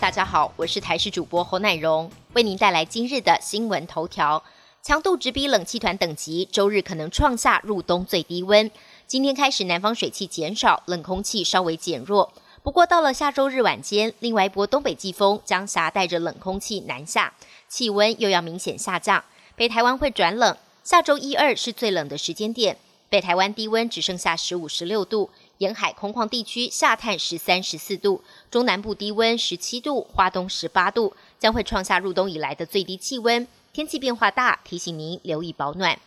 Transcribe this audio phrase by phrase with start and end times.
[0.00, 4.40] 大家好，我是台视主播侯乃荣，为您带来今日的新闻头条。
[4.80, 8.70] 强度直逼冷气团等级，周日可能创下入冬最低温。
[9.08, 12.32] 今天开始，南方水汽减少，冷空气稍微减弱。
[12.62, 17.34] 不过到了下周日晚间，另外一波东北季风将携带着冷空气南下，
[17.68, 19.24] 气温又要明显下降，
[19.56, 20.56] 北台湾会转冷。
[20.84, 22.78] 下周一二是最冷的时间点，
[23.08, 25.30] 北台湾低温只剩下十五、十六度。
[25.58, 33.46] 沿海空旷地区下探十三、十四度，中南部低温十七度，花东十八度，将会创下入冬以来的最低气温。
[33.72, 35.98] 天气变化大，提醒您留意保暖。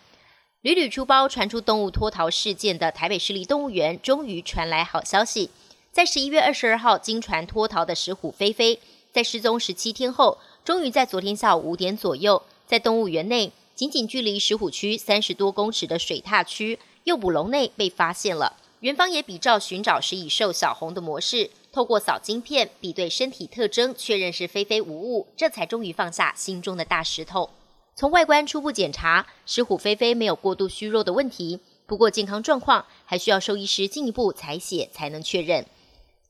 [0.62, 5.50] 屡屡出包传出动物脱逃事件的台北市立动物园，终于传来好消息。
[5.92, 8.80] 在十一月二十二号经传脱逃的石虎菲菲，
[9.12, 18.56] 在失踪十七天后，终于在昨天下午五点左右，在动物园内仅仅距离石虎区三十多公尺的水獭区诱捕笼内被发现了。
[18.82, 27.52] 园方也比照寻找食蚁兽小红的模式，透过扫晶片比对身体特征，确认是菲菲无误，这才终于放下心中的大石头。
[27.96, 35.64] 从外观初步检查，石虎菲菲没有过度虚弱的问题，不过健康状况还需要兽医师进一步采血才能确认。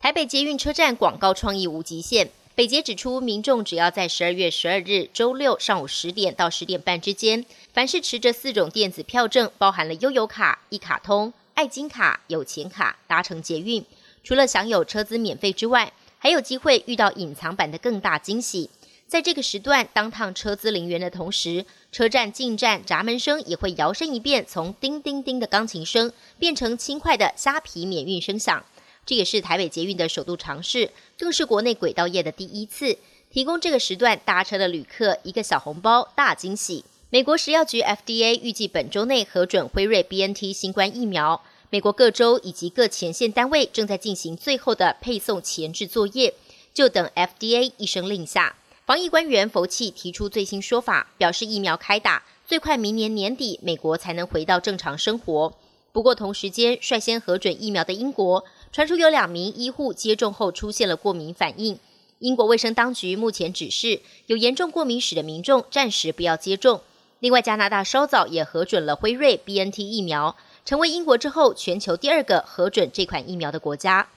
[0.01, 11.31] 台北捷运车站广告创意无极限，北捷指出，民众只要在十二月十二日周六上午十点到十点半之间，凡是持着四种电子票证，包含了悠游卡、一卡通。
[11.53, 13.85] 爱金卡、有钱卡搭乘捷运，
[14.23, 18.69] 除了享有车资免费之外，还有机会遇到隐藏版的更大惊喜。
[19.07, 28.63] 在这个时段，当趟车资零元的同时，车站进站闸门声也会摇身一变，从叮叮叮的钢琴声变成轻快的虾皮免运声响。
[29.05, 32.97] 这也是台北捷运的首度尝试，更是国内轨道业的第一次
[33.29, 36.85] 提供这个时段搭车的旅客一个小红包大惊喜。
[37.13, 41.41] 美国食药局 FDA 预计本周内核准辉瑞 BNT 新冠疫苗。
[41.69, 46.33] 美国各州以及各前线单位正在进行最后的配送前置作业，
[46.73, 48.55] 就等 FDA 一声令下。
[48.85, 55.53] 防疫官员佛气提出最新说法，表示疫苗开打最快明年年底，美国才能回到正常生活。
[55.91, 61.77] 不过同时间，率先核准疫苗的英国传出有两名医护接种后出现了过敏反应。
[62.19, 66.79] 英国卫生当局目前指示，有严重过敏史的民众暂时不要接种。
[67.21, 74.07] 另外，加拿大稍早也核准了辉瑞 BNT 疫苗，成为英国之后全球第二个核准这款疫苗的国家。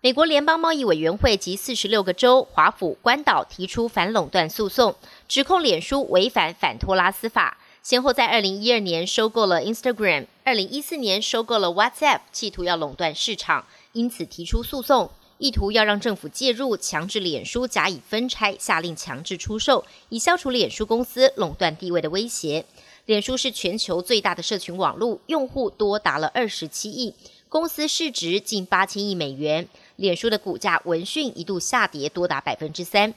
[0.00, 4.94] 美国联邦贸易委员会及四十六个州、华府、关岛提出反垄断诉讼，
[5.26, 15.10] 指控脸书违反反托拉斯法，先后在二零一二年收购了 Instagram，二零一四年收购了 WhatsApp，企图要垄断市场，因此提出诉讼。
[15.42, 22.64] 意图要让政府介入，强制脸书假以分拆，下令强制出售，以消除脸书公司垄断地位的威胁。
[23.06, 27.12] 脸书是全球最大的社群网络，用户多达了二十七亿，
[27.48, 29.68] 公司市值近八千亿美元。
[29.96, 33.12] 脸书的股价闻讯一度下跌多达百分之三。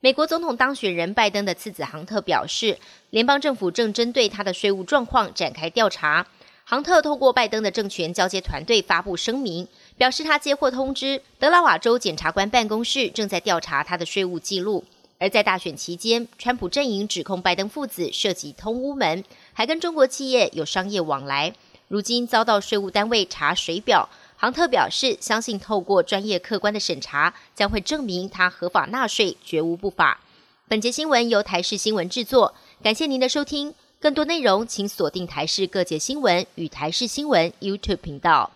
[0.00, 2.76] 美国总统当选人拜登的次子杭特表示，
[3.08, 6.26] 联邦政府正针对他的税务状况展开调查。
[6.64, 9.66] 杭特透过拜登的政权交接团队发布声明，
[10.02, 14.82] 表示他接获通知，德拉瓦州检察官办公室正在调查他的税务记录。
[15.20, 21.54] 而在大选期间，川普阵营指控拜登父子涉及通乌门，还跟中国企业有商业往来。
[21.86, 30.20] 如今遭到税务单位查水表，杭特表示相信透过专业客观的审查，将会证明他合法纳税，绝无不法。
[30.66, 32.52] 本节新闻由台视新闻制作，
[32.82, 33.72] 感谢您的收听。
[34.00, 38.50] 更多内容，请锁定台视各界新闻与台视新闻 YouTube 频道。